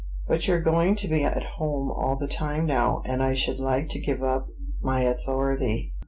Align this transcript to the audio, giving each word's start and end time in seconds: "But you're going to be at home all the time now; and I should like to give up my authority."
"But 0.27 0.47
you're 0.47 0.61
going 0.63 0.95
to 0.95 1.07
be 1.07 1.23
at 1.23 1.43
home 1.59 1.91
all 1.91 2.15
the 2.19 2.27
time 2.27 2.65
now; 2.65 3.03
and 3.05 3.21
I 3.21 3.35
should 3.35 3.59
like 3.59 3.87
to 3.89 4.01
give 4.01 4.23
up 4.23 4.47
my 4.81 5.01
authority." 5.03 5.93